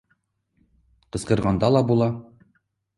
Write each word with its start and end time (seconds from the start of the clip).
—Ҡысҡырғанда 1.17 1.73
ла 1.77 1.85
була 1.93 2.13